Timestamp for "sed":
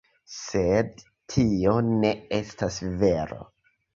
0.35-1.03